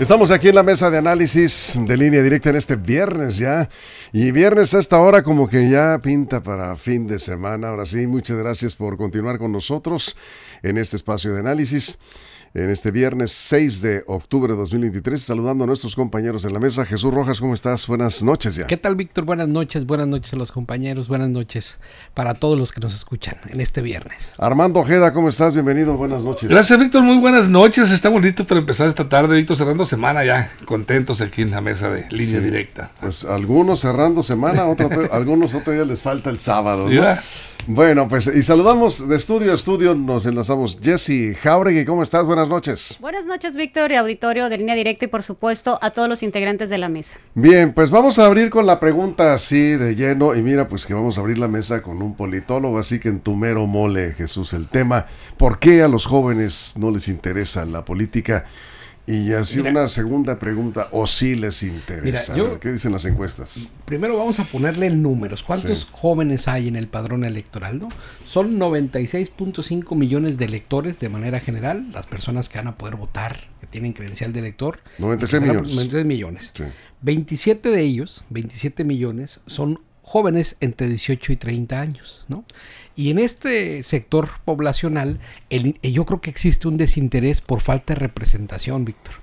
[0.00, 3.68] Estamos aquí en la mesa de análisis de línea directa en este viernes ya.
[4.12, 7.68] Y viernes a esta hora como que ya pinta para fin de semana.
[7.68, 10.16] Ahora sí, muchas gracias por continuar con nosotros
[10.64, 12.00] en este espacio de análisis
[12.54, 16.86] en este viernes 6 de octubre de 2023, saludando a nuestros compañeros en la mesa.
[16.86, 17.88] Jesús Rojas, ¿cómo estás?
[17.88, 18.68] Buenas noches ya.
[18.68, 19.24] ¿Qué tal, Víctor?
[19.24, 21.78] Buenas noches, buenas noches a los compañeros, buenas noches
[22.14, 24.32] para todos los que nos escuchan en este viernes.
[24.38, 25.52] Armando Ojeda, ¿cómo estás?
[25.52, 26.48] Bienvenido, buenas noches.
[26.48, 27.90] Gracias, Víctor, muy buenas noches.
[27.90, 31.90] Estamos listos para empezar esta tarde, Víctor, cerrando semana ya, contentos aquí en la mesa
[31.90, 32.92] de línea directa.
[33.00, 36.88] Pues algunos cerrando semana, otros, algunos otro día les falta el sábado.
[36.88, 37.16] ¿no?
[37.66, 40.78] Bueno, pues y saludamos de estudio a estudio, nos enlazamos.
[40.82, 42.26] Jesse Jauregui, ¿cómo estás?
[42.26, 42.98] Buenas noches.
[43.00, 46.70] Buenas noches, Víctor y auditorio de línea directa y por supuesto a todos los integrantes
[46.70, 47.16] de la mesa.
[47.34, 50.94] Bien, pues vamos a abrir con la pregunta así de lleno y mira, pues que
[50.94, 54.52] vamos a abrir la mesa con un politólogo, así que en tu mero mole, Jesús,
[54.52, 55.06] el tema,
[55.36, 58.46] ¿por qué a los jóvenes no les interesa la política?
[59.06, 62.34] Y así una segunda pregunta, o si les interesa.
[62.60, 63.72] ¿Qué dicen las encuestas?
[63.84, 65.42] Primero vamos a ponerle números.
[65.42, 67.80] ¿Cuántos jóvenes hay en el padrón electoral?
[67.80, 67.88] No?
[68.26, 73.40] Son 96.5 millones de electores de manera general, las personas que van a poder votar,
[73.60, 74.80] que tienen credencial de elector.
[74.98, 75.74] 96 millones.
[75.74, 76.52] 96 millones.
[77.02, 82.44] 27 de ellos, 27 millones, son jóvenes entre 18 y 30 años, ¿no?
[82.96, 85.18] Y en este sector poblacional,
[85.50, 89.14] el, yo creo que existe un desinterés por falta de representación, Víctor.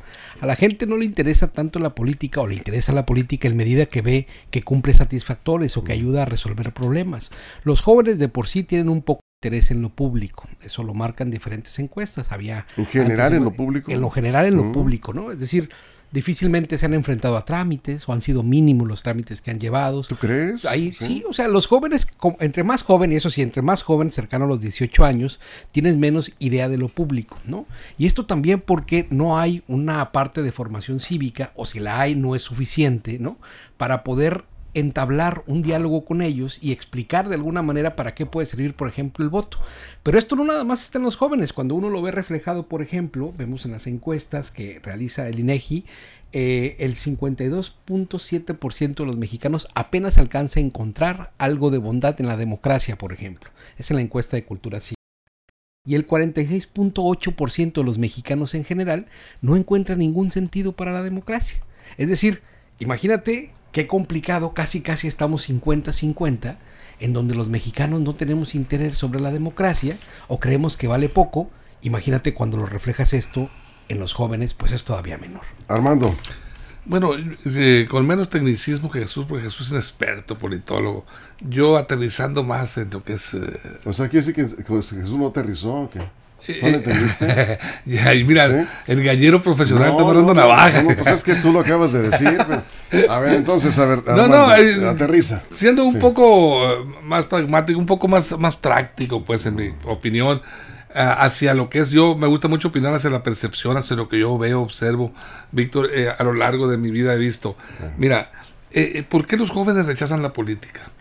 [0.41, 3.55] A la gente no le interesa tanto la política o le interesa la política en
[3.55, 7.31] medida que ve que cumple satisfactores o que ayuda a resolver problemas.
[7.63, 10.49] Los jóvenes de por sí tienen un poco de interés en lo público.
[10.63, 12.31] Eso lo marcan diferentes encuestas.
[12.31, 13.91] Había en general en lo público.
[13.91, 14.71] En lo general en lo mm.
[14.71, 15.31] público, ¿no?
[15.31, 15.69] Es decir,
[16.11, 20.03] difícilmente se han enfrentado a trámites o han sido mínimos los trámites que han llevado.
[20.03, 20.65] ¿Tú crees?
[20.65, 22.07] Ahí sí, o sea, los jóvenes,
[22.39, 25.39] entre más jóvenes, eso sí, entre más jóvenes, cercano a los 18 años,
[25.71, 27.65] tienes menos idea de lo público, ¿no?
[27.97, 32.15] Y esto también porque no hay una parte de formación cívica, o si la hay,
[32.15, 33.37] no es suficiente, ¿no?
[33.77, 34.43] Para poder
[34.73, 38.87] entablar un diálogo con ellos y explicar de alguna manera para qué puede servir, por
[38.87, 39.59] ejemplo, el voto.
[40.03, 41.53] Pero esto no nada más está en los jóvenes.
[41.53, 45.85] Cuando uno lo ve reflejado, por ejemplo, vemos en las encuestas que realiza el INEGI,
[46.33, 52.37] eh, el 52.7% de los mexicanos apenas alcanza a encontrar algo de bondad en la
[52.37, 53.51] democracia, por ejemplo.
[53.77, 54.95] Es en la encuesta de cultura cívica.
[55.85, 59.07] Y el 46.8% de los mexicanos en general
[59.41, 61.59] no encuentra ningún sentido para la democracia.
[61.97, 62.41] Es decir,
[62.79, 66.57] imagínate qué complicado, casi casi estamos 50-50,
[66.99, 71.49] en donde los mexicanos no tenemos interés sobre la democracia o creemos que vale poco.
[71.81, 73.49] Imagínate cuando lo reflejas esto
[73.89, 75.41] en los jóvenes, pues es todavía menor.
[75.67, 76.13] Armando.
[76.85, 77.11] Bueno,
[77.45, 81.05] eh, con menos tecnicismo que Jesús, porque Jesús es un experto politólogo.
[81.39, 83.33] Yo aterrizando más en lo que es...
[83.33, 85.99] Eh, o sea, quiere decir que Jesús no aterrizó, ¿qué?
[86.61, 87.59] ¿No le entendiste?
[87.85, 90.81] y mira, el gallero profesional está dando navaja.
[90.81, 92.37] No, pues es que tú lo acabas de decir.
[93.09, 95.41] A ver, entonces, a ver, no, no, eh, aterriza.
[95.53, 100.41] Siendo un poco eh, más pragmático, un poco más, más práctico, pues, en mi opinión,
[100.93, 104.09] eh, hacia lo que es, yo me gusta mucho opinar hacia la percepción, hacia lo
[104.09, 105.13] que yo veo, observo,
[105.51, 107.55] Víctor, a lo largo de mi vida he visto.
[107.97, 108.31] Mira,
[109.09, 110.91] ¿por qué los jóvenes rechazan la política?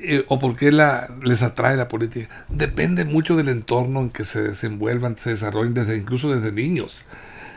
[0.00, 2.28] Eh, o por qué la, les atrae la política.
[2.48, 7.04] Depende mucho del entorno en que se desenvuelvan, se desarrollen, desde, incluso desde niños.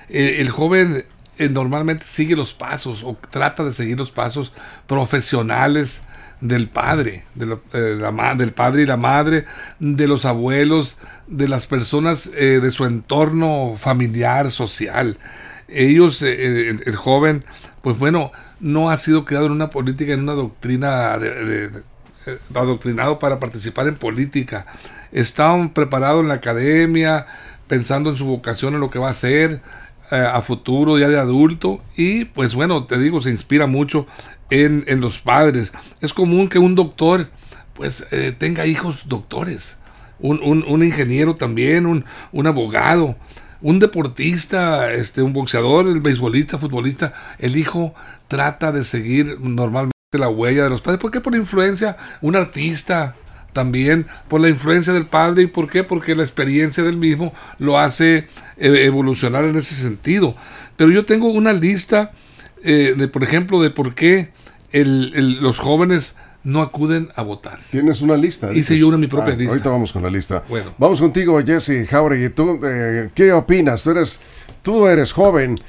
[0.10, 1.06] Eh, el joven
[1.38, 4.54] eh, normalmente sigue los pasos o trata de seguir los pasos
[4.88, 6.04] profesionales
[6.40, 9.46] del padre, la, del padre y la madre,
[9.80, 10.98] de los abuelos,
[11.28, 15.20] de las personas de su entorno familiar, social.
[15.68, 17.46] Ellos, el, joven,
[17.84, 21.20] pues bueno, no ha sido creado en una política, en una doctrina
[22.28, 24.68] eh, adoctrinado para participar en política.
[25.12, 27.26] Estaban preparados en la academia,
[27.68, 29.62] pensando en su vocación, en lo que va a hacer
[30.12, 31.84] eh, a futuro, ya de adulto.
[31.96, 34.08] Y pues bueno, te digo, se inspira mucho
[34.50, 35.72] en, los padres.
[36.02, 37.30] Es común que un doctor
[37.74, 39.78] pues eh, tenga hijos doctores.
[40.20, 43.16] Un, ingeniero también, un, un abogado
[43.62, 47.94] un deportista, este, un boxeador, el beisbolista, futbolista, el hijo
[48.28, 51.00] trata de seguir normalmente la huella de los padres.
[51.00, 51.98] porque por influencia?
[52.22, 53.16] Un artista,
[53.54, 57.78] también por la influencia del padre y por qué, porque la experiencia del mismo lo
[57.78, 58.28] hace
[58.58, 60.36] eh, evolucionar en ese sentido.
[60.78, 62.12] Pero yo tengo una lista
[62.64, 64.30] eh, de, por ejemplo, de por qué
[64.74, 67.60] los jóvenes no acuden a votar.
[67.70, 68.54] Tienes una lista.
[68.54, 69.52] Hice yo una mi propia ah, lista.
[69.52, 70.44] Ahorita vamos con la lista.
[70.48, 70.74] Bueno.
[70.78, 72.30] Vamos contigo, Jesse Jauregui.
[72.30, 73.84] ¿Tú eh, qué opinas?
[73.84, 74.20] Tú eres,
[74.62, 75.60] tú eres joven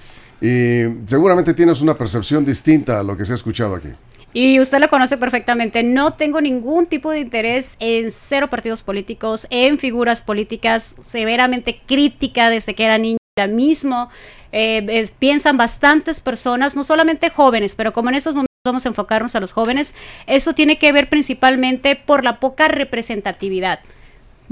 [0.40, 3.88] y seguramente tienes una percepción distinta a lo que se ha escuchado aquí.
[4.34, 5.82] Y usted lo conoce perfectamente.
[5.82, 12.48] No tengo ningún tipo de interés en cero partidos políticos, en figuras políticas, severamente crítica
[12.48, 13.18] desde que era niña
[13.48, 14.08] mismo.
[14.52, 19.34] Eh, piensan bastantes personas, no solamente jóvenes, pero como en estos momentos vamos a enfocarnos
[19.34, 19.94] a los jóvenes,
[20.26, 23.80] eso tiene que ver principalmente por la poca representatividad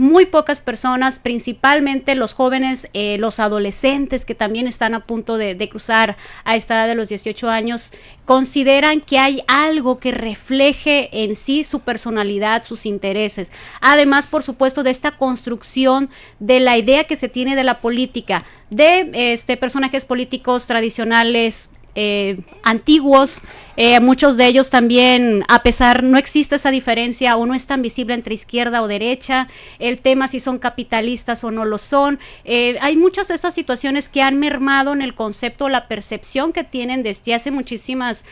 [0.01, 5.69] muy pocas personas, principalmente los jóvenes, eh, los adolescentes que también están a punto de,
[5.69, 7.93] cruzar a esta edad de los 18 años,
[8.25, 13.53] consideran que hay algo que refleje en sí su personalidad, sus intereses.
[13.83, 16.09] Además, por supuesto, de esta construcción
[16.39, 22.41] de la idea que se tiene de la política, de este, personajes políticos tradicionales eh,
[22.63, 23.43] antiguos,
[23.83, 27.81] eh, muchos de ellos también, a pesar, no existe esa diferencia o no es tan
[27.81, 29.49] visible entre izquierda o derecha,
[29.79, 32.19] el tema si son capitalistas o no lo son.
[32.45, 36.63] Eh, hay muchas de estas situaciones que han mermado en el concepto, la percepción que
[36.63, 38.27] tienen desde hace muchísimas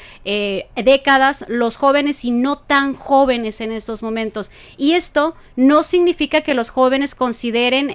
[0.76, 4.50] décadas los jóvenes y no tan jóvenes en estos momentos.
[4.76, 7.94] Y esto no significa que los jóvenes consideren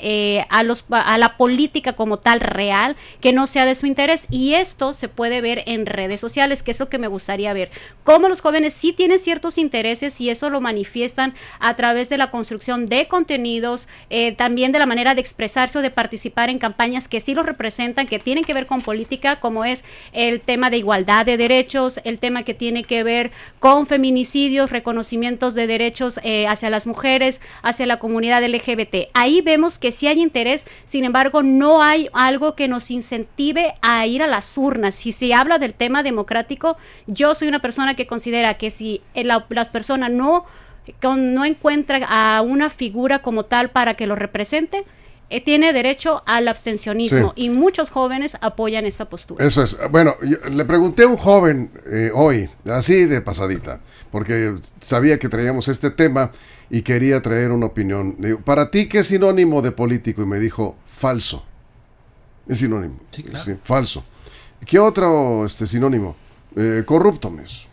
[0.49, 4.25] a, los, a la política como tal real, que no sea de su interés.
[4.31, 7.69] Y esto se puede ver en redes sociales, que es lo que me gustaría ver.
[8.05, 12.31] Cómo los jóvenes sí tienen ciertos intereses y eso lo manifiestan a través de la
[12.31, 17.07] construcción de contenidos, eh, también de la manera de expresarse o de participar en campañas
[17.07, 20.77] que sí los representan, que tienen que ver con política, como es el tema de
[20.77, 26.45] igualdad de derechos, el tema que tiene que ver con feminicidios, reconocimientos de derechos eh,
[26.47, 29.09] hacia las mujeres, hacia la comunidad LGBT.
[29.13, 34.05] Ahí vemos que sí hay interés, sin embargo, no hay algo que nos incentive a
[34.05, 34.95] ir a las urnas.
[34.95, 39.69] Si se habla del tema democrático, yo soy una persona que considera que si las
[39.69, 40.45] personas no,
[41.03, 44.83] no encuentran a una figura como tal para que lo represente,
[45.29, 49.43] eh, tiene derecho al abstencionismo y muchos jóvenes apoyan esa postura.
[49.43, 49.77] Eso es.
[49.89, 53.79] Bueno, le pregunté a un joven eh, hoy, así de pasadita,
[54.11, 56.31] porque sabía que traíamos este tema
[56.69, 58.15] y quería traer una opinión.
[58.45, 60.21] ¿Para ti qué es sinónimo de político?
[60.21, 61.43] Y me dijo, falso.
[62.47, 62.99] Es sinónimo.
[63.09, 63.57] Sí, claro.
[63.63, 64.03] falso.
[64.65, 66.15] ¿Qué otro este, sinónimo?
[66.55, 67.67] Eh, corrupto, mes.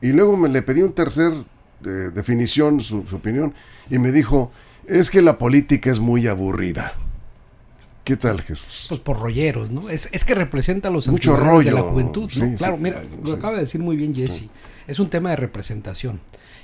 [0.00, 1.32] Y luego me le pedí un tercer
[1.84, 3.54] eh, definición, su, opinión,
[3.90, 4.52] y me dijo,
[4.86, 6.94] es que la política es muy aburrida.
[8.04, 8.86] ¿Qué tal, Jesús?
[8.88, 9.88] Pues por rolleros, ¿no?
[9.88, 11.70] Es, que representa a los Mucho rollo.
[11.70, 12.56] de la juventud, ¿no?
[12.56, 14.48] claro, mira, lo acaba de decir muy bien Jesse.
[14.86, 16.20] Es un tema de representación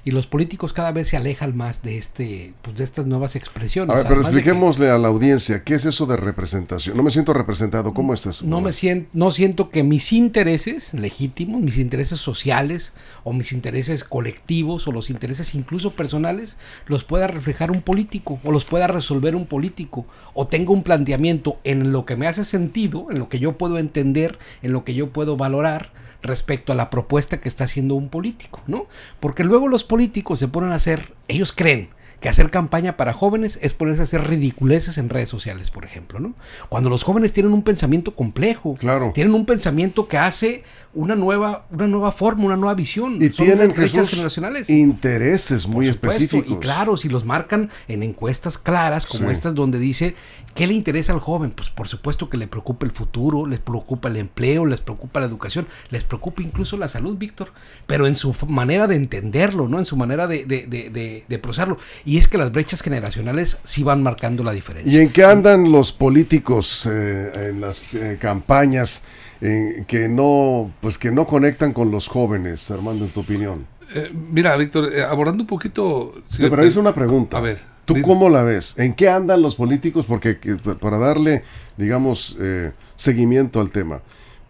[0.06, 3.92] y los políticos cada vez se alejan más de este pues de estas nuevas expresiones.
[3.92, 6.96] A ver, pero expliquémosle a la audiencia, ¿qué es eso de representación?
[6.96, 8.44] No me siento representado, ¿cómo estás?
[8.44, 12.92] No me siento no siento que mis intereses legítimos, mis intereses sociales
[13.24, 16.56] o mis intereses colectivos o los intereses incluso personales
[16.86, 21.58] los pueda reflejar un político o los pueda resolver un político o tenga un planteamiento
[21.64, 24.94] en lo que me hace sentido, en lo que yo puedo entender, en lo que
[24.94, 28.86] yo puedo valorar respecto a la propuesta que está haciendo un político, ¿no?
[29.20, 31.90] Porque luego los políticos se ponen a hacer, ellos creen
[32.20, 36.18] que hacer campaña para jóvenes es ponerse a hacer ridiculeces en redes sociales, por ejemplo,
[36.18, 36.34] ¿no?
[36.68, 39.12] Cuando los jóvenes tienen un pensamiento complejo, claro.
[39.14, 40.64] tienen un pensamiento que hace
[40.96, 43.22] una nueva, una nueva forma, una nueva visión.
[43.22, 44.68] Y tienen generacionales.
[44.68, 46.50] intereses muy específicos.
[46.50, 50.16] Y claro, si los marcan en encuestas claras como estas donde dice
[50.56, 51.52] ¿qué le interesa al joven?
[51.52, 55.26] Pues por supuesto que le preocupa el futuro, les preocupa el empleo, les preocupa la
[55.26, 57.52] educación, les preocupa incluso la salud, Víctor,
[57.86, 59.78] pero en su manera de entenderlo, ¿no?
[59.78, 61.78] En su manera de, de, de, procesarlo.
[62.04, 64.90] Y es que las brechas generacionales sí van marcando la diferencia.
[64.90, 69.04] ¿Y en qué andan los políticos eh, en las eh, campañas?
[69.38, 73.66] que no pues que no conectan con los jóvenes, Armando, en tu opinión.
[73.92, 76.12] Eh, mira, Víctor, eh, abordando un poquito...
[76.30, 77.38] Sí, pero hice una pregunta.
[77.38, 77.58] A ver.
[77.84, 78.78] ¿Tú cómo la ves?
[78.78, 80.06] ¿En qué andan los políticos?
[80.06, 80.36] Porque
[80.80, 81.42] para darle,
[81.76, 84.00] digamos, eh, seguimiento al tema.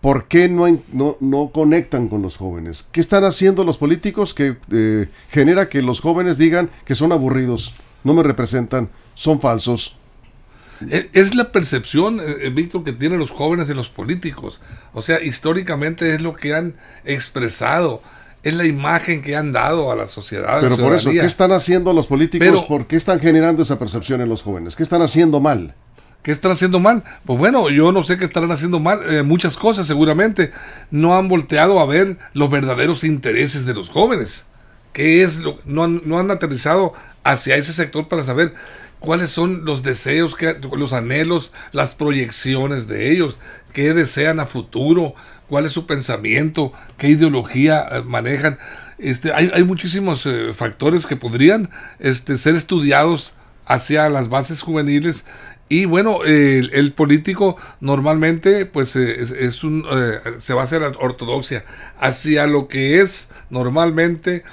[0.02, 2.86] ¿Por qué no, no, no, conectan con los jóvenes?
[2.92, 4.58] ¿Qué están haciendo los políticos que
[5.30, 7.74] genera que los jóvenes digan que son aburridos,
[8.04, 9.96] no me representan, son falsos?
[10.90, 14.60] E, es la percepción, eh, eh, Víctor, que tienen los jóvenes de los políticos.
[14.92, 18.02] O sea, históricamente es lo que han expresado,
[18.42, 20.58] es la imagen que han dado a la sociedad.
[20.60, 22.64] Pero por eso, ¿qué están haciendo los políticos?
[22.64, 24.76] ¿Por qué están generando esa percepción en los jóvenes?
[24.76, 25.74] ¿Qué están haciendo mal?
[26.26, 27.04] ¿Qué están haciendo mal?
[27.24, 30.50] Pues bueno, yo no sé qué estarán haciendo mal, eh, muchas cosas seguramente.
[30.90, 34.44] No han volteado a ver los verdaderos intereses de los jóvenes.
[34.92, 38.54] ¿Qué es lo no han, no han aterrizado hacia ese sector para saber
[39.00, 40.36] cuáles son los deseos,
[40.76, 43.38] los anhelos, las proyecciones de ellos,
[43.72, 45.14] qué desean a futuro,
[45.48, 48.58] cuál es su pensamiento, qué ideología eh, manejan.
[48.98, 53.34] Este, hay, hay muchísimos eh, factores que podrían este, ser estudiados
[53.66, 55.24] hacia las bases juveniles.
[55.68, 59.84] Y bueno, el, político normalmente pues eh, es, un,
[60.38, 61.64] se va a la ortodoxia.
[61.98, 64.44] Hacia lo que es normalmente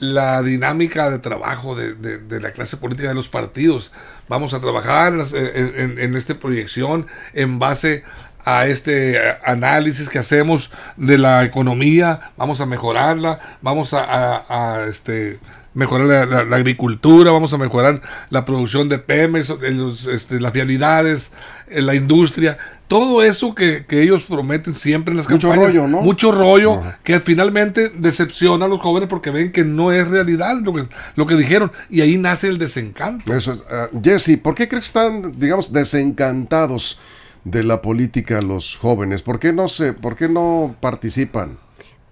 [0.00, 3.92] la dinámica de trabajo de, de, la clase política de los partidos.
[4.28, 8.02] Vamos a trabajar en, en, esta proyección en base
[8.44, 15.38] a este análisis que hacemos de la economía, vamos a mejorarla, vamos a, este,
[15.74, 19.54] mejorar la, agricultura, vamos a mejorar la producción de PEMES,
[20.10, 21.32] este, las vialidades,
[21.68, 22.58] la industria,
[22.88, 25.74] todo eso que, ellos prometen siempre en las mucho campañas.
[25.74, 26.02] Rollo, ¿no?
[26.02, 30.74] Mucho rollo, que finalmente decepciona a los jóvenes porque ven que no es realidad lo
[30.74, 33.32] que, lo que dijeron y ahí nace el desencanto.
[33.32, 33.62] Eso es.
[33.70, 37.00] Ah, Jesse, ¿por qué crees que están, digamos, desencantados?
[37.44, 39.22] de la política los jóvenes?
[39.22, 41.56] ¿Por qué no se, por qué no participan?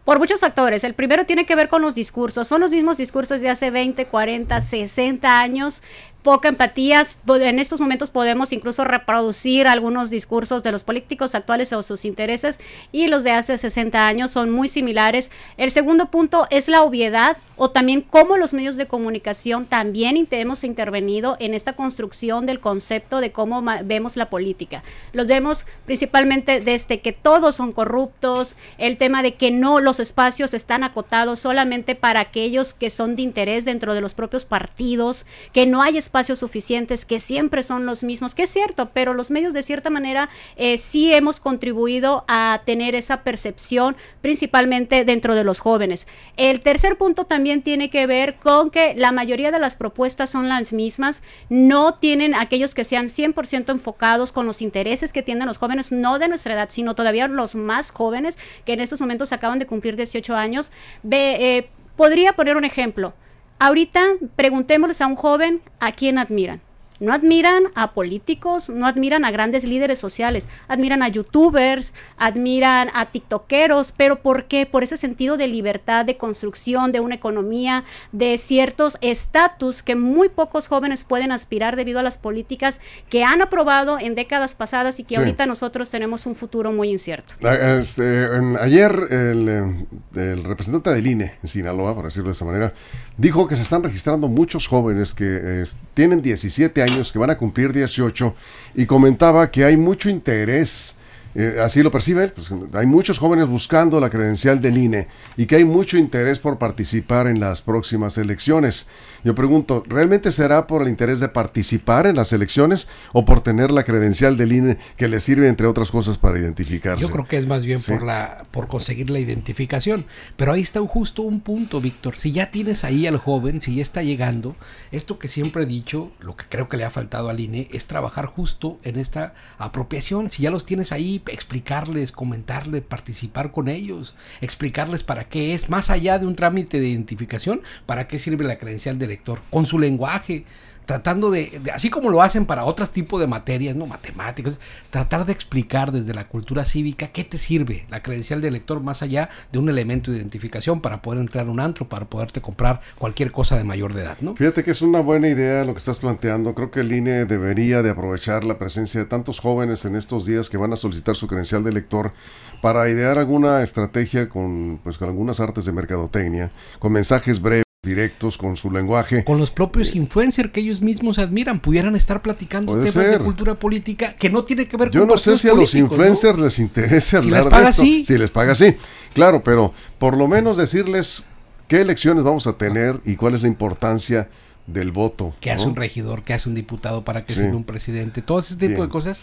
[0.08, 0.84] Por muchos factores.
[0.84, 2.48] El primero tiene que ver con los discursos.
[2.48, 5.82] Son los mismos discursos de hace 20, 40, 60 años
[6.22, 7.04] poca empatía.
[7.26, 12.58] En estos momentos podemos incluso reproducir algunos discursos de los políticos actuales o sus intereses
[12.92, 15.30] y los de hace 60 años son muy similares.
[15.56, 20.64] El segundo punto es la obviedad o también cómo los medios de comunicación también hemos
[20.64, 24.82] intervenido en esta construcción del concepto de cómo vemos la política.
[25.12, 30.54] Los vemos principalmente desde que todos son corruptos, el tema de que no los espacios
[30.54, 35.66] están acotados solamente para aquellos que son de interés dentro de los propios partidos, que
[35.66, 39.52] no hay espacios suficientes, que siempre son los mismos, que es cierto, pero los medios
[39.52, 45.58] de cierta manera eh, sí hemos contribuido a tener esa percepción, principalmente dentro de los
[45.58, 46.06] jóvenes.
[46.36, 50.48] El tercer punto también tiene que ver con que la mayoría de las propuestas son
[50.48, 55.58] las mismas, no tienen aquellos que sean 100% enfocados con los intereses que tienen los
[55.58, 59.58] jóvenes, no de nuestra edad, sino todavía los más jóvenes que en estos momentos acaban
[59.58, 60.70] de cumplir 18 años.
[61.10, 63.12] Eh, podría poner un ejemplo.
[63.60, 64.04] Ahorita
[64.36, 66.60] preguntémosles a un joven a quién admiran.
[67.00, 73.06] No admiran a políticos, no admiran a grandes líderes sociales, admiran a youtubers, admiran a
[73.06, 74.66] tiktokeros, pero ¿por qué?
[74.66, 80.28] Por ese sentido de libertad, de construcción, de una economía, de ciertos estatus que muy
[80.28, 85.04] pocos jóvenes pueden aspirar debido a las políticas que han aprobado en décadas pasadas y
[85.04, 87.34] que ahorita nosotros tenemos un futuro muy incierto.
[87.40, 88.26] Este,
[88.60, 92.72] ayer el, el, representante del INE en Sinaloa, por decirlo de esa manera,
[93.16, 95.64] dijo que se están registrando muchos jóvenes que
[95.94, 98.34] tienen 17 años que van a cumplir 18
[98.74, 100.98] y comentaba que hay mucho interés
[101.34, 105.56] eh, así lo percibe pues, hay muchos jóvenes buscando la credencial del INE y que
[105.56, 108.88] hay mucho interés por participar en las próximas elecciones.
[109.24, 113.70] Yo pregunto, ¿realmente será por el interés de participar en las elecciones o por tener
[113.70, 117.02] la credencial del INE que le sirve, entre otras cosas, para identificarse?
[117.02, 120.06] Yo creo que es más bien por, la, por conseguir la identificación.
[120.36, 122.16] Pero ahí está justo un punto, Víctor.
[122.16, 124.56] Si ya tienes ahí al joven, si ya está llegando,
[124.92, 127.86] esto que siempre he dicho, lo que creo que le ha faltado al INE, es
[127.86, 130.30] trabajar justo en esta apropiación.
[130.30, 135.90] Si ya los tienes ahí, explicarles, comentarles, participar con ellos, explicarles para qué es, más
[135.90, 140.44] allá de un trámite de identificación, para qué sirve la credencial lector, con su lenguaje,
[140.88, 145.34] tratando de, así como lo hacen para otros tipos de materias, no matemáticas, tratar de
[145.34, 149.58] explicar desde la cultura cívica qué te sirve la credencial de lector más allá de
[149.58, 153.58] un elemento de identificación para poder entrar a un antro, para poderte comprar cualquier cosa
[153.58, 154.34] de mayor de edad, ¿no?
[154.34, 156.54] Fíjate que es una buena idea lo que estás planteando.
[156.54, 160.48] Creo que el INE debería de aprovechar la presencia de tantos jóvenes en estos días
[160.48, 162.14] que van a solicitar su credencial de lector
[162.62, 168.36] para idear alguna estrategia con, pues, con algunas artes de mercadotecnia, con mensajes breves directos
[168.36, 169.22] con su lenguaje.
[169.22, 174.14] Con los propios influencers que ellos mismos admiran, pudieran estar platicando temas de cultura política
[174.14, 176.58] que no tiene que ver Yo con Yo no sé si a los influencers les
[176.58, 177.82] interesa hablar les paga de esto.
[177.82, 178.74] Si les paga así,
[179.14, 181.24] claro, pero por lo menos decirles
[181.68, 184.28] qué elecciones vamos a tener y cuál es la importancia
[184.66, 185.34] del voto.
[185.40, 186.24] ¿Qué hace un regidor?
[186.24, 188.22] ¿Qué hace un diputado para que sea un presidente?
[188.22, 189.20] Todo ese tipo de cosas.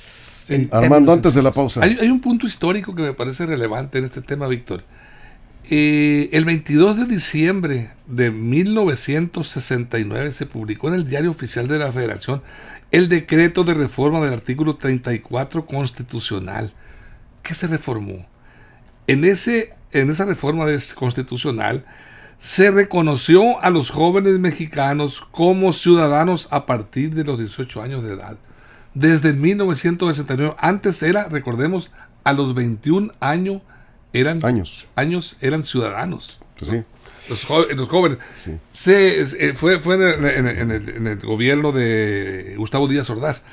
[0.71, 1.83] Armando, antes de la pausa.
[1.83, 4.85] hay un punto histórico que me parece relevante en este tema, Víctor.
[5.67, 12.43] El 22 de diciembre de 1969 se publicó en el Diario Oficial de la Federación
[12.91, 16.72] el decreto de reforma del artículo 34 constitucional.
[17.41, 18.27] ¿Qué se reformó?
[19.07, 21.84] En, ese, en esa reforma constitucional
[22.38, 28.13] se reconoció a los jóvenes mexicanos como ciudadanos a partir de los 18 años de
[28.13, 28.38] edad.
[28.93, 31.91] Desde 1969, antes era, recordemos,
[32.24, 33.63] a los 21 años
[34.19, 34.88] eran años.
[34.95, 36.39] años eran ciudadanos.
[36.57, 36.84] Pues sí.
[37.29, 38.19] Los, jóvenes.
[38.72, 43.43] Se, eh, fue fue en el, gobierno de Gustavo Díaz Ordaz.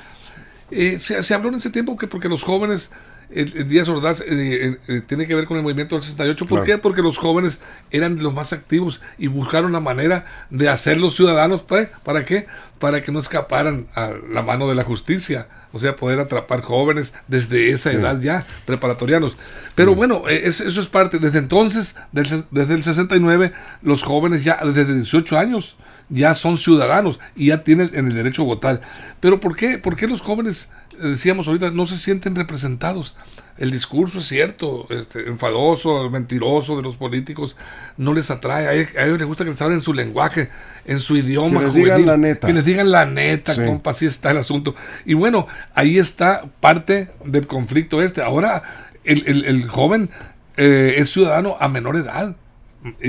[0.69, 2.91] Eh, se, se, habló en ese tiempo que porque los jóvenes
[3.35, 6.45] el, Díaz Ordaz eh, eh, tiene que ver con el movimiento del 68.
[6.45, 6.77] ¿Por qué?
[6.77, 7.59] Porque los jóvenes
[7.91, 11.63] eran los más activos y buscaron la manera de hacerlos ciudadanos.
[11.63, 12.47] ¿Para, ¿Para qué?
[12.79, 15.47] Para que no escaparan a la mano de la justicia.
[15.73, 19.35] O sea, poder atrapar jóvenes desde esa edad ya, preparatorianos.
[19.75, 21.19] Pero bueno, eh, eso, es parte.
[21.19, 23.51] Desde entonces, desde el 69,
[23.81, 25.75] los jóvenes ya desde 18 años
[26.09, 28.81] ya son ciudadanos y ya tienen en el derecho a votar.
[29.19, 29.77] Pero ¿por qué?
[29.77, 33.15] ¿Por qué los jóvenes decíamos ahorita, no se sienten representados.
[33.57, 37.55] El discurso es cierto, este, enfadoso, mentiroso de los políticos,
[37.97, 38.67] no les atrae.
[38.67, 40.49] A ellos, les gusta que les hablen en su lenguaje,
[40.85, 41.59] en su idioma.
[41.59, 42.47] Que les digan la neta.
[42.47, 44.75] Que les digan la neta, compa, así está el asunto.
[45.05, 48.23] Y bueno, ahí está parte del conflicto este.
[48.23, 48.63] Ahora,
[49.03, 50.09] el, joven
[50.57, 52.35] eh, es ciudadano a menor edad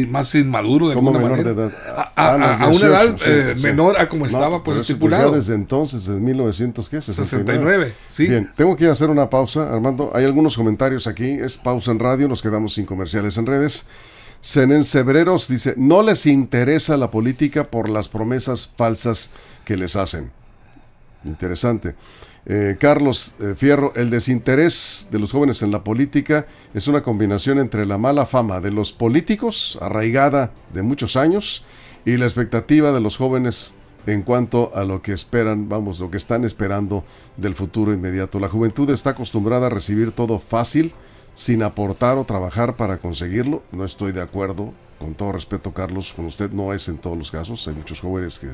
[0.08, 1.42] más inmaduro de alguna manera.
[1.42, 1.72] De edad?
[1.96, 5.30] A, ah, una edad eh, menor a como estaba pues, pues estipulado.
[5.30, 7.94] Pues desde entonces, en 1969.
[8.08, 8.26] sí.
[8.26, 10.12] Bien, tengo que hacer una pausa, Armando.
[10.14, 11.30] Hay algunos comentarios aquí.
[11.30, 13.88] Es pausa en radio, nos quedamos sin comerciales en redes.
[14.40, 19.30] Senen Sebreros dice, no les interesa la política por las promesas falsas
[19.64, 20.30] que les hacen.
[21.24, 21.94] Interesante.
[22.46, 27.58] Eh, Carlos eh, Fierro, el desinterés de los jóvenes en la política es una combinación
[27.58, 31.64] entre la mala fama de los políticos, arraigada de muchos años,
[32.04, 33.74] y la expectativa de los jóvenes
[34.06, 37.04] en cuanto a lo que esperan, vamos, lo que están esperando
[37.38, 38.38] del futuro inmediato.
[38.38, 40.92] La juventud está acostumbrada a recibir todo fácil,
[41.34, 43.62] sin aportar o trabajar para conseguirlo.
[43.72, 47.30] No estoy de acuerdo, con todo respeto, Carlos, con usted no es en todos los
[47.30, 47.66] casos.
[47.66, 48.48] Hay muchos jóvenes que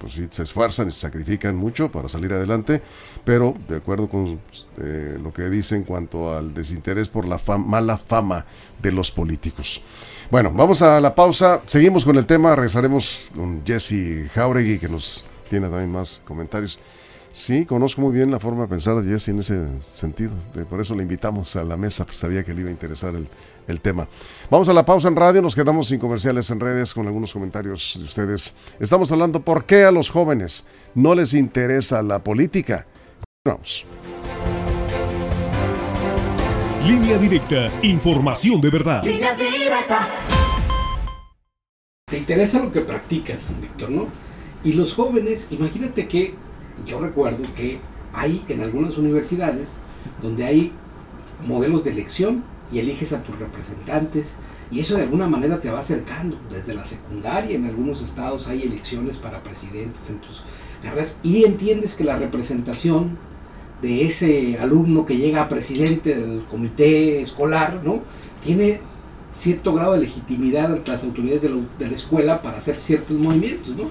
[0.00, 2.80] pues sí, se esfuerzan y se sacrifican mucho para salir adelante,
[3.22, 4.40] pero de acuerdo con
[4.78, 8.46] eh, lo que dice en cuanto al desinterés por la mala fama
[8.82, 9.82] de los políticos.
[10.30, 15.24] Bueno, vamos a la pausa, seguimos con el tema, regresaremos con Jesse Jauregui que nos
[15.50, 16.80] tiene también más comentarios.
[17.32, 20.32] Sí, conozco muy bien la forma de pensar de Jesse en ese sentido.
[20.68, 23.28] Por eso le invitamos a la mesa, pues sabía que le iba a interesar el,
[23.70, 24.08] el tema.
[24.50, 27.94] Vamos a la pausa en radio, nos quedamos sin comerciales en redes con algunos comentarios
[27.98, 28.54] de ustedes.
[28.78, 32.86] Estamos hablando por qué a los jóvenes no les interesa la política.
[33.44, 33.86] Vamos.
[36.86, 39.04] Línea directa, información de verdad.
[39.04, 40.08] Línea directa.
[42.10, 44.08] Te interesa lo que practicas, Víctor, ¿no?
[44.64, 46.34] Y los jóvenes, imagínate que
[46.84, 47.78] yo recuerdo que
[48.12, 49.70] hay en algunas universidades
[50.20, 50.72] donde hay
[51.46, 54.34] modelos de elección y eliges a tus representantes
[54.70, 56.36] y eso de alguna manera te va acercando.
[56.50, 60.42] Desde la secundaria en algunos estados hay elecciones para presidentes en tus
[60.82, 63.18] carreras y entiendes que la representación
[63.82, 68.00] de ese alumno que llega a presidente del comité escolar, ¿no?
[68.44, 68.80] Tiene
[69.34, 73.76] cierto grado de legitimidad ante las autoridades de, de la escuela para hacer ciertos movimientos,
[73.76, 73.84] ¿no?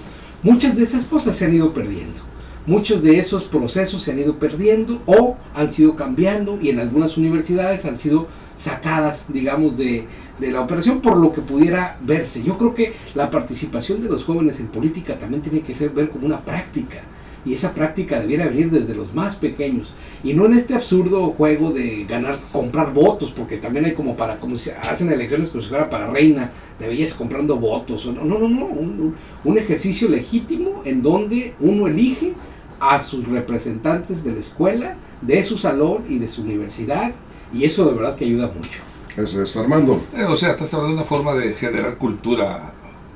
[0.43, 2.21] Muchas de esas cosas se han ido perdiendo.
[2.65, 7.17] Muchos de esos procesos se han ido perdiendo o han sido cambiando y en algunas
[7.17, 8.27] universidades han sido
[8.59, 10.05] sacadas, digamos, de,
[10.39, 12.43] la operación por lo que pudiera verse.
[12.43, 16.09] Yo creo que la participación de los jóvenes en política también tiene que ser ver
[16.09, 16.97] como una práctica.
[17.45, 19.93] Y esa práctica debiera venir desde los más pequeños.
[20.25, 24.39] Y no en este absurdo juego de ganar, comprar votos, porque también hay como para,
[24.41, 28.05] como se hacen elecciones como si fuera para reina, de belleza comprando votos.
[28.05, 28.65] No, no, no, no.
[28.65, 32.33] Un, un ejercicio legítimo en donde uno elige
[32.81, 37.13] a sus representantes de la escuela, de su salón y de su universidad
[37.53, 38.79] y eso de verdad que ayuda mucho.
[39.17, 40.01] Eso es, Armando.
[40.15, 42.73] Eh, o sea, estás hablando de una forma de generar cultura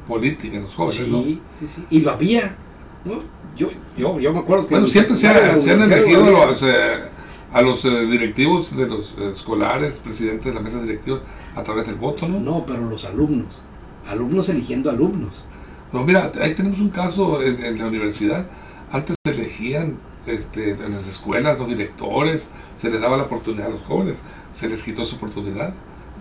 [0.07, 1.23] política en los jóvenes, ¿no?
[1.23, 1.85] Sí, sí.
[1.89, 2.57] Y lo había,
[3.05, 3.21] ¿no?
[3.55, 4.73] Yo, yo, yo me acuerdo que...
[4.73, 10.59] Bueno, siempre se, han elegido a los, eh, directivos de los escolares, presidentes de la
[10.59, 11.19] mesa directiva,
[11.55, 12.39] a través del voto, ¿no?
[12.39, 13.61] No, pero los alumnos.
[14.09, 15.45] Alumnos eligiendo alumnos.
[15.93, 18.47] No, mira, ahí tenemos un caso en, en la universidad.
[18.91, 23.71] Antes se elegían este, en las escuelas, los directores, se les daba la oportunidad a
[23.71, 24.19] los jóvenes,
[24.53, 25.73] se les quitó su oportunidad.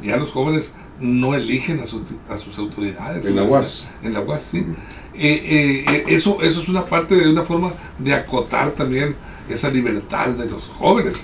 [0.02, 3.24] Ya los jóvenes no eligen a sus, a sus autoridades.
[3.26, 3.90] En la UAS.
[4.02, 4.66] En la UAS, sí.
[5.14, 9.14] Eh, eh, eso, eso es una parte de una forma de acotar también
[9.48, 11.14] esa libertad de los jóvenes.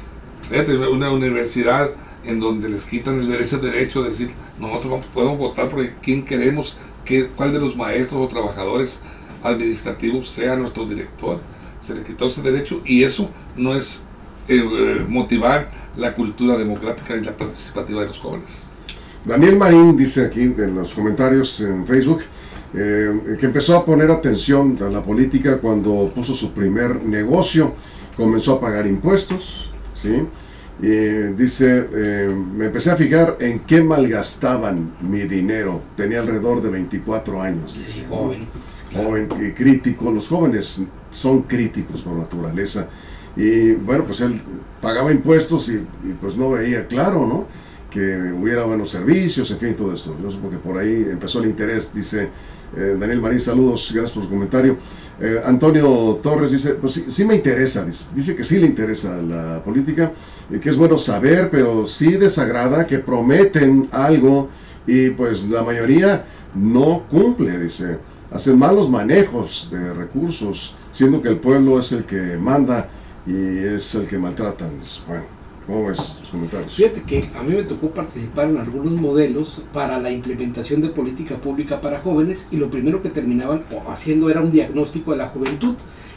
[0.49, 1.91] Fíjate, una universidad
[2.25, 6.77] en donde les quitan el derecho, derecho de decir, nosotros podemos votar por quién queremos,
[7.05, 9.01] que, cuál de los maestros o trabajadores
[9.43, 11.41] administrativos sea nuestro director
[11.88, 14.05] se le quitó ese derecho y eso no es
[14.48, 18.62] eh, eh, motivar la cultura democrática y la participativa de los jóvenes.
[19.24, 22.20] Daniel Marín dice aquí en los comentarios en Facebook
[22.74, 27.74] eh, que empezó a poner atención a la política cuando puso su primer negocio,
[28.16, 30.22] comenzó a pagar impuestos, ¿sí?
[30.81, 35.83] Y dice, eh, me empecé a fijar en qué malgastaban mi dinero.
[35.96, 37.81] Tenía alrededor de 24 años.
[37.85, 38.46] Sí, joven.
[38.94, 40.11] Joven y crítico.
[40.12, 42.88] Los jóvenes son críticos por naturaleza.
[43.37, 44.40] Y bueno, pues él
[44.81, 45.85] pagaba impuestos y,
[46.21, 47.47] pues no veía claro, ¿no?
[47.90, 50.16] Que hubiera buenos servicios, en fin, todo esto.
[50.21, 52.29] No sé, porque por ahí empezó el interés, dice
[52.77, 54.77] eh, Daniel Marín, saludos, gracias por su comentario.
[55.21, 60.12] Eh, Antonio Torres dice, pues sí, me interesa, dice, que sí le interesa la política,
[60.51, 64.49] y que es bueno saber, pero sí desagrada que prometen algo
[64.87, 67.99] y pues la mayoría no cumple, dice,
[68.31, 72.88] hacen malos manejos de recursos, siendo que el pueblo es el que manda
[73.27, 74.79] y es el que maltratan.
[75.07, 75.38] Bueno.
[75.68, 76.74] ¿Cómo ves sus comentarios?
[76.74, 81.37] Fíjate que a mí me tocó participar en algunos modelos para la implementación de política
[81.37, 85.74] pública para jóvenes y lo primero que terminaban haciendo era un diagnóstico de la juventud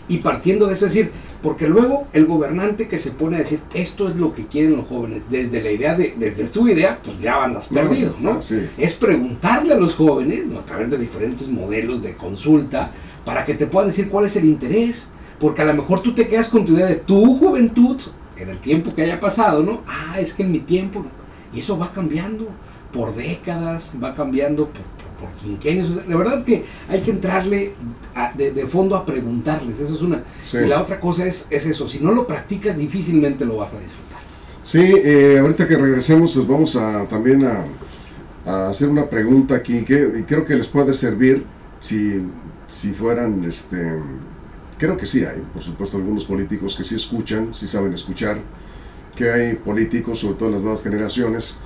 [0.08, 3.60] y partiendo de eso, es decir, porque luego el gobernante que se pone a decir
[3.74, 7.20] esto es lo que quieren los jóvenes, desde la idea de, desde su idea, pues
[7.22, 8.40] ya andas perdido, ¿no?
[8.78, 12.92] Es preguntarle a los jóvenes, a través de diferentes modelos de consulta,
[13.26, 15.08] para que te puedan decir cuál es el interés,
[15.40, 17.98] porque a lo mejor tú te quedas con tu idea de tu juventud
[18.38, 19.82] en el tiempo que haya pasado, ¿no?
[19.88, 21.06] Ah, es que en mi tiempo,
[21.54, 22.48] y eso va cambiando
[22.92, 24.82] por décadas, va cambiando por,
[25.20, 25.90] por, quinquenios.
[26.08, 27.74] la verdad es que hay que entrarle
[28.36, 30.24] de, fondo a preguntarles, eso es una.
[30.54, 33.80] Y la otra cosa es, es eso, si no lo practicas difícilmente lo vas a
[33.80, 34.20] disfrutar.
[34.64, 37.66] Sí, eh, ahorita que regresemos pues vamos a también a,
[38.46, 41.46] a, hacer una pregunta aquí que creo que les puede servir
[41.80, 42.22] si,
[42.72, 44.00] si fueran este
[44.82, 48.40] Creo que sí hay, por supuesto, algunos políticos que sí escuchan, sí saben escuchar,
[49.16, 51.60] que hay políticos, sobre todo las nuevas generaciones,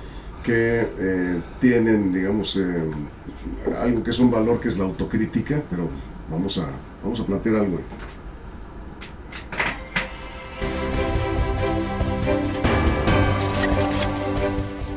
[0.44, 2.90] que eh, tienen, digamos, eh,
[3.80, 5.88] algo que es un valor que es la autocrítica, pero
[6.30, 6.66] vamos a,
[7.02, 7.80] vamos a plantear algo.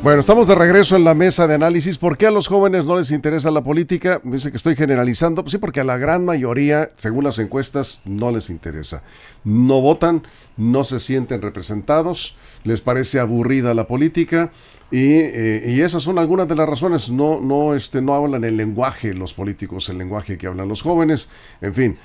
[0.02, 1.98] Bueno, estamos de regreso en la mesa de análisis.
[1.98, 4.22] ¿Por qué a los jóvenes no les interesa la política?
[4.24, 5.44] Dice que estoy generalizando.
[5.44, 9.04] Pues sí, porque a la gran mayoría, según las encuestas, no les interesa.
[9.44, 10.24] No votan,
[10.56, 14.52] no se sienten representados, les parece aburrida la política
[14.90, 17.10] y, eh, esas son algunas de las razones.
[17.10, 21.30] No, no, este, no hablan el lenguaje los políticos, el lenguaje que hablan los jóvenes.
[21.60, 21.98] En fin,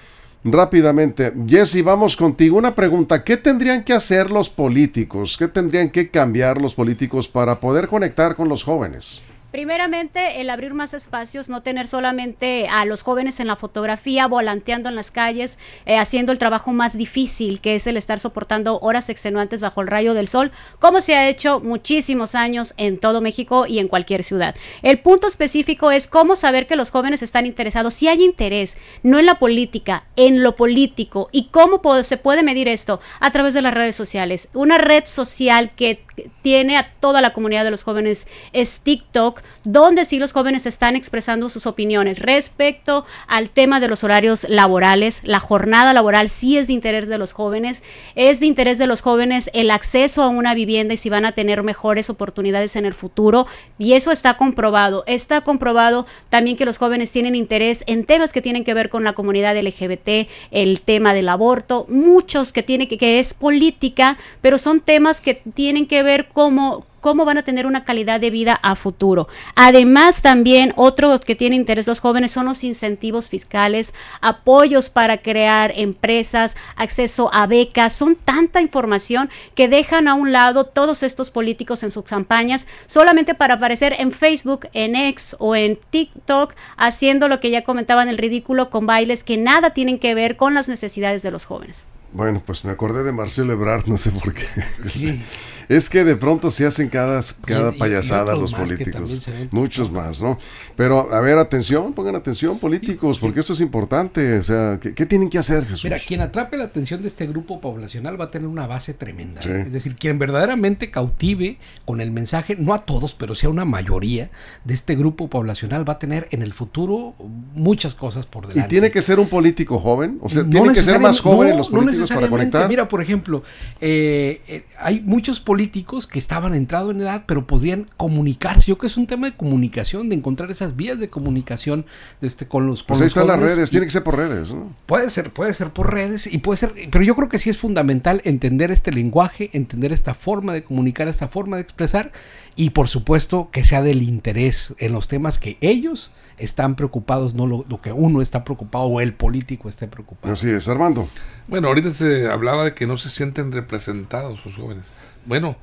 [0.44, 2.58] Rápidamente, Jesse, vamos contigo.
[2.58, 5.36] Una pregunta, ¿qué tendrían que hacer los políticos?
[5.38, 9.22] ¿Qué tendrían que cambiar los políticos para poder conectar con los jóvenes?
[9.54, 14.88] Primeramente, el abrir más espacios, no tener solamente a los jóvenes en la fotografía, volanteando
[14.88, 19.10] en las calles, eh, haciendo el trabajo más difícil, que es el estar soportando horas
[19.10, 23.64] extenuantes bajo el rayo del sol, como se ha hecho muchísimos años en todo México
[23.68, 24.56] y en cualquier ciudad.
[24.82, 29.20] El punto específico es cómo saber que los jóvenes están interesados, si hay interés, no
[29.20, 33.62] en la política, en lo político, y cómo se puede medir esto a través de
[33.62, 34.48] las redes sociales.
[34.52, 36.03] Una red social que
[36.42, 40.96] tiene a toda la comunidad de los jóvenes es TikTok, donde sí los jóvenes están
[40.96, 45.20] expresando sus opiniones respecto al tema de los horarios laborales.
[45.24, 47.82] La jornada laboral sí es de interés de los jóvenes,
[48.14, 51.32] es de interés de los jóvenes el acceso a una vivienda y si van a
[51.32, 53.46] tener mejores oportunidades en el futuro.
[53.78, 55.04] Y eso está comprobado.
[55.06, 59.04] Está comprobado también que los jóvenes tienen interés en temas que tienen que ver con
[59.04, 64.58] la comunidad LGBT, el tema del aborto, muchos que tiene que, que es política, pero
[64.58, 68.58] son temas que tienen que ver cómo, cómo van a tener una calidad de vida
[68.62, 69.28] a futuro.
[69.56, 75.72] Además, también otro que tiene interés los jóvenes son los incentivos fiscales, apoyos para crear
[75.76, 77.92] empresas, acceso a becas.
[77.92, 83.34] Son tanta información que dejan a un lado todos estos políticos en sus campañas solamente
[83.34, 88.16] para aparecer en Facebook, en X o en TikTok haciendo lo que ya comentaban el
[88.16, 91.84] ridículo con bailes que nada tienen que ver con las necesidades de los jóvenes.
[92.14, 94.46] Bueno, pues me acordé de Marcelo Ebrard, no sé por qué.
[95.68, 99.28] Es que de pronto se hacen cada, cada payasada los políticos.
[99.50, 100.38] Muchos más, ¿no?
[100.76, 104.38] Pero, a ver, atención, pongan atención, políticos, porque esto es importante.
[104.38, 105.84] O sea, ¿qué, tienen que hacer, Jesús?
[105.84, 109.40] Mira, quien atrape la atención de este grupo poblacional va a tener una base tremenda.
[109.40, 113.64] Es decir, quien verdaderamente cautive con el mensaje, no a todos, pero sí a una
[113.64, 114.30] mayoría
[114.64, 117.14] de este grupo poblacional, va a tener en el futuro
[117.54, 118.66] muchas cosas por delante.
[118.66, 120.18] ¿Y tiene que ser un político joven?
[120.20, 122.68] O sea, ¿tiene que ser más joven los políticos para conectar?
[122.68, 123.42] Mira, por ejemplo,
[123.80, 128.66] eh, eh, hay muchos políticos políticos que estaban entrados en edad, pero podían comunicarse.
[128.66, 131.86] Yo creo que es un tema de comunicación, de encontrar esas vías de comunicación
[132.22, 134.74] este, con los Pues ahí están las redes, tiene que ser por redes, ¿no?
[134.86, 137.56] Puede ser, puede ser por redes y puede ser, pero yo creo que sí es
[137.56, 142.10] fundamental entender este lenguaje, entender esta forma de comunicar, esta forma de expresar
[142.56, 147.46] y por supuesto que sea del interés en los temas que ellos están preocupados, no
[147.46, 150.32] lo, que uno está preocupado o el político esté preocupado.
[150.32, 151.08] Así es, Armando.
[151.46, 154.92] Bueno, ahorita se hablaba de que no se sienten representados los jóvenes.
[155.26, 155.56] Bueno,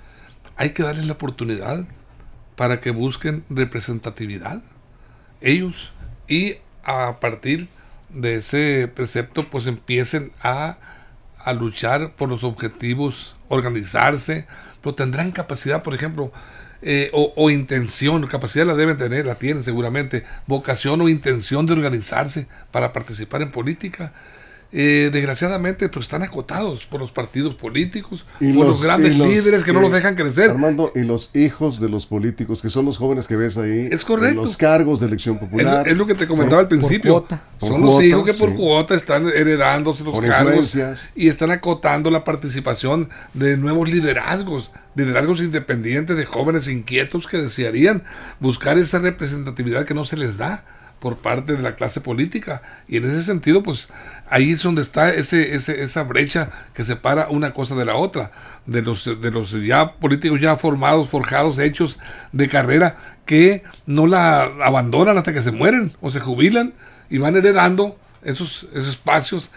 [0.56, 1.86] hay que darles la oportunidad
[2.56, 4.62] para que busquen representatividad
[5.42, 5.92] ellos
[6.28, 7.68] y a partir
[8.10, 10.78] de ese precepto pues empiecen a,
[11.40, 14.46] a luchar por los objetivos, organizarse,
[14.82, 16.32] pero tendrán capacidad, por ejemplo,
[16.84, 21.74] eh, o, o, intención, capacidad la deben tener, la tienen seguramente, vocación o intención de
[21.74, 24.14] organizarse para participar en política
[24.74, 29.74] eh, desgraciadamente pues están acotados por los partidos políticos, y por los, grandes líderes que
[29.74, 30.52] no los dejan crecer.
[30.52, 34.06] Armando, y los hijos de los políticos, que son los jóvenes que ves ahí, es
[34.06, 34.40] correcto.
[34.40, 35.88] En los cargos de elección popular.
[35.88, 37.26] Es, lo que te comentaba al principio.
[37.60, 40.78] son los hijos que por cuota están heredándose los cargos
[41.16, 48.04] y están acotando la participación de nuevos liderazgos, liderazgos independientes de jóvenes inquietos que desearían
[48.40, 50.64] buscar esa representatividad que no se les da
[51.02, 52.62] por parte de la clase política.
[52.88, 53.90] Y en ese sentido, pues
[54.30, 58.32] ahí es donde está ese, ese, esa brecha que separa una cosa de la otra,
[58.68, 61.98] de los, de los ya políticos ya formados, forjados, hechos
[62.32, 66.74] de carrera, que no la abandonan hasta que se mueren o se jubilan
[67.10, 69.52] y van heredando esos, esos espacios.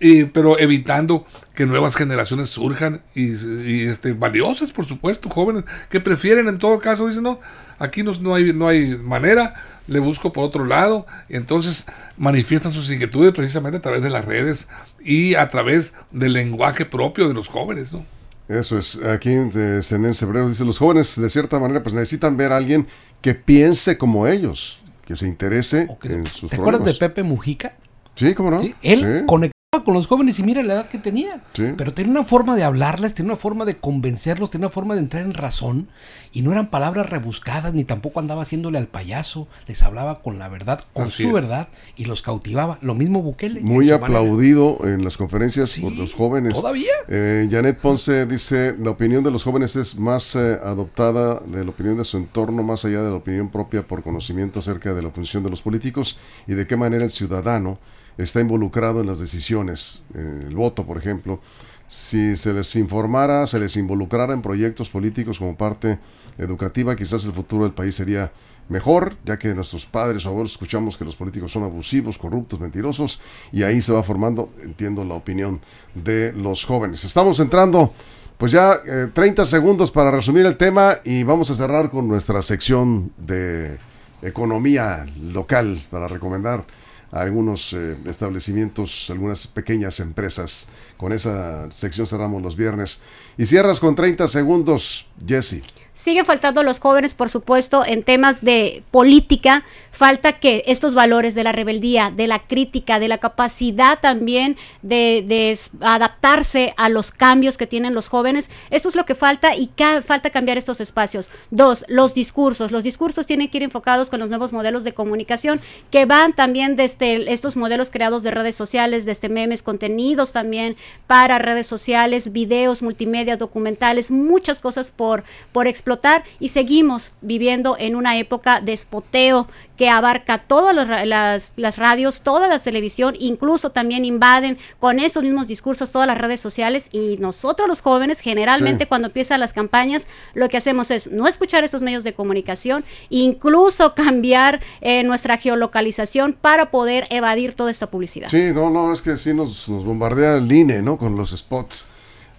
[0.00, 6.00] Y, pero evitando que nuevas generaciones surjan y, y, este, valiosas, por supuesto, jóvenes que
[6.00, 7.38] prefieren en todo caso, dicen, no,
[7.78, 9.54] aquí no, no, hay, no hay manera,
[9.86, 11.06] le busco por otro lado.
[11.28, 11.84] Y entonces
[12.16, 14.68] manifiestan sus inquietudes precisamente a través de las redes
[15.04, 18.06] y a través del lenguaje propio de los jóvenes, ¿no?
[18.48, 22.50] Eso es, aquí de Zenén Cebrero dice, los jóvenes de cierta manera pues necesitan ver
[22.50, 22.88] a alguien
[23.20, 27.74] que piense como ellos, que se interese en sus ¿Te acuerdas de Pepe Mujica?
[28.16, 28.60] Sí, cómo no.
[28.82, 31.44] Él conectó con los jóvenes y mira la edad que tenía.
[31.54, 35.00] Pero tenía una forma de hablarles, tenía una forma de convencerlos, tenía una forma de
[35.00, 35.86] entrar en razón.
[36.32, 39.46] Y no eran palabras rebuscadas, ni tampoco andaba haciéndole al payaso.
[39.68, 42.78] Les hablaba con la verdad, con su verdad, y los cautivaba.
[42.82, 43.60] Lo mismo Bukele.
[43.60, 46.54] Muy aplaudido en las conferencias por los jóvenes.
[46.54, 46.90] ¿Todavía?
[47.06, 51.70] Eh, Janet Ponce dice, la opinión de los jóvenes es más eh, adoptada de la
[51.70, 55.10] opinión de su entorno, más allá de la opinión propia por conocimiento acerca de la
[55.10, 57.78] función de los políticos y de qué manera el ciudadano
[58.22, 61.40] está involucrado en las decisiones, el voto, por ejemplo,
[61.88, 65.98] si se les informara, se les involucrara en proyectos políticos como parte
[66.38, 68.30] educativa, quizás el futuro del país sería
[68.68, 73.20] mejor, ya que nuestros padres o abuelos escuchamos que los políticos son abusivos, corruptos, mentirosos,
[73.50, 75.60] y ahí se va formando, entiendo, la opinión
[75.94, 77.02] de los jóvenes.
[77.04, 77.92] Estamos entrando,
[78.38, 78.80] pues ya
[79.12, 83.78] 30 eh, segundos para resumir el tema y vamos a cerrar con nuestra sección de
[84.22, 86.64] economía local para recomendar
[87.10, 90.68] algunos eh, establecimientos, algunas pequeñas empresas.
[90.96, 93.02] Con esa sección cerramos los viernes.
[93.36, 95.62] Y cierras con 30 segundos, Jesse.
[96.00, 99.64] Siguen faltando los jóvenes, por supuesto, en temas de política.
[99.90, 105.58] Falta que estos valores de la rebeldía, de la crítica, de la capacidad también de,
[105.82, 109.70] adaptarse a los cambios que tienen los jóvenes, esto es lo que falta y
[110.02, 111.28] falta cambiar estos espacios.
[111.50, 112.72] Dos, los discursos.
[112.72, 115.60] Los discursos tienen que ir enfocados con los nuevos modelos de comunicación
[115.90, 121.38] que van también desde estos modelos creados de redes sociales, desde memes, contenidos también para
[121.38, 125.89] redes sociales, videos, multimedia, documentales, muchas cosas por, por explorar
[126.38, 130.76] y seguimos viviendo en una época de espoteo que abarca todas
[131.06, 136.18] las, las, radios, toda la televisión, incluso también invaden con esos mismos discursos todas las
[136.18, 141.10] redes sociales y nosotros los jóvenes generalmente cuando empiezan las campañas lo que hacemos es
[141.10, 147.70] no escuchar estos medios de comunicación, incluso cambiar eh, nuestra geolocalización para poder evadir toda
[147.70, 148.28] esta publicidad.
[148.28, 150.98] Sí, no, no, es que sí nos, nos bombardea el INE, ¿no?
[150.98, 151.89] Con los spots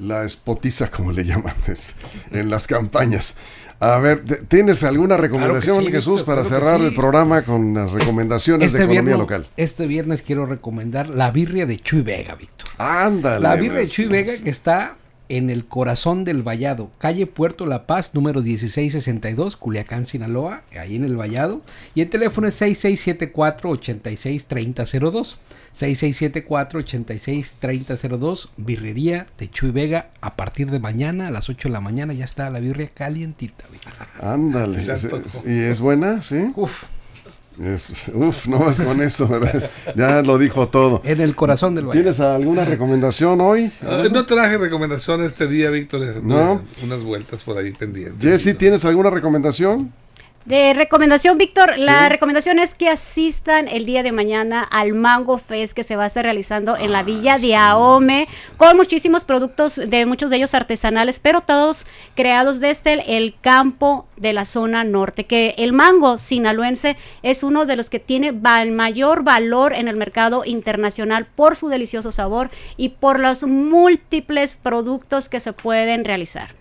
[0.02, 1.54] la espotiza, como le llaman
[2.32, 3.36] en las campañas.
[3.80, 8.94] A ver, ¿tienes alguna recomendación, Jesús, para cerrar el programa con las recomendaciones de este
[8.94, 9.48] economía local?
[9.58, 12.70] Este viernes quiero recomendar la birria de Chuy Vega, Víctor.
[12.78, 13.42] Ándale.
[13.42, 14.98] La birria de Chuy Vega que está
[15.30, 21.06] en el corazón del Vallado, calle Puerto La Paz, número 1662, Culiacán, Sinaloa, ahí en
[21.06, 21.62] el Vallado.
[21.96, 25.38] Y el teléfono es 6674-863002.
[25.80, 30.10] 6674-863002, birrería de Chuy Vega.
[30.22, 33.64] A partir de mañana, a las 8 de la mañana, ya está la birria calientita.
[34.22, 34.80] Ándale.
[35.46, 36.22] ¿Y es buena?
[36.22, 36.52] ¿Sí?
[36.56, 36.84] Uf.
[38.14, 39.70] uf, no es con eso, ¿verdad?
[39.96, 41.02] ya lo dijo todo.
[41.04, 43.72] En el corazón del ¿Tienes alguna recomendación hoy?
[43.82, 46.24] Ah, no traje recomendación este día, Víctor.
[46.24, 46.62] No.
[46.84, 48.22] Unas vueltas por ahí pendientes.
[48.22, 49.92] Jessy, ¿tienes alguna recomendación?
[50.46, 55.74] De recomendación, Víctor, la recomendación es que asistan el día de mañana al Mango Fest
[55.74, 58.28] que se va a estar realizando en la ah, villa de Ahome,
[58.58, 64.34] con muchísimos productos, de muchos de ellos artesanales, pero todos creados desde el, campo de
[64.34, 65.26] la zona norte.
[65.26, 69.96] Que el mango sinaloense es uno de los que tiene el mayor valor en el
[69.96, 76.61] mercado internacional por su delicioso sabor y por los múltiples productos que se pueden realizar.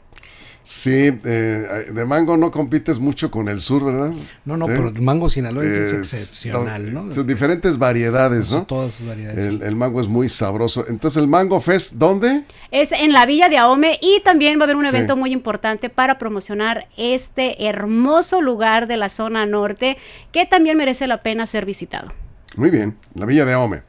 [0.62, 0.90] Sí,
[1.24, 4.12] eh, de mango no compites mucho con el sur, ¿verdad?
[4.44, 4.72] No, no, ¿Eh?
[4.76, 7.12] pero el mango sinaloense es, Es- excepcional, ¿no?
[7.14, 8.64] Sus diferentes variedades, ¿no?
[8.64, 9.42] Todas sus variedades.
[9.44, 10.84] El, el mango es muy sabroso.
[10.86, 12.44] Entonces, ¿el Mango Fest dónde?
[12.70, 14.88] Es en la Villa de Ahome y también va a haber un Sí.
[14.94, 19.96] evento muy importante para promocionar este hermoso lugar de la zona norte
[20.30, 22.12] que también merece la pena ser visitado.
[22.56, 23.82] Muy bien, la Villa de Ahome.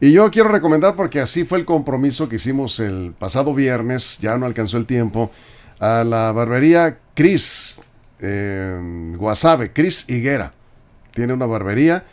[0.00, 4.38] Y yo quiero recomendar, porque así fue el compromiso que hicimos el pasado viernes, ya
[4.38, 5.30] no alcanzó el tiempo,
[5.78, 7.80] a la barbería Cris,
[8.20, 10.52] eh, Guasave, Cris Higuera.
[11.12, 12.04] Tiene una barbería,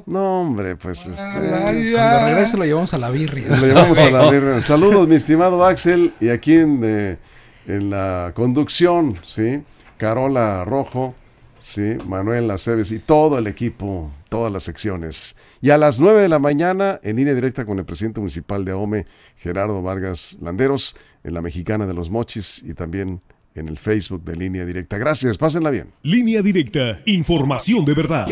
[0.06, 1.22] No, hombre, pues este.
[1.22, 3.48] Ay, Cuando regrese lo llevamos a la birria.
[3.60, 4.62] Lo llevamos a la birria.
[4.62, 6.14] Saludos, mi estimado Axel.
[6.20, 7.18] Y aquí en,
[7.66, 9.62] en la conducción, ¿sí?
[9.98, 11.14] Carola Rojo,
[11.60, 11.98] ¿sí?
[12.06, 15.36] Manuel Aceves y todo el equipo, todas las secciones.
[15.60, 18.72] Y a las 9 de la mañana, en línea directa con el presidente municipal de
[18.72, 19.06] Ahome,
[19.36, 23.20] Gerardo Vargas Landeros, en la Mexicana de los Mochis y también
[23.56, 24.98] en el Facebook de línea directa.
[24.98, 25.92] Gracias, pásenla bien.
[26.02, 28.28] Línea directa, información de verdad.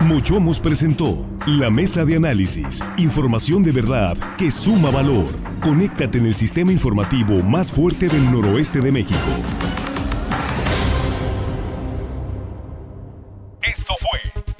[0.00, 5.30] Mochomos presentó la mesa de análisis, información de verdad que suma valor.
[5.60, 9.18] Conéctate en el sistema informativo más fuerte del noroeste de México.
[13.62, 14.01] Esto fue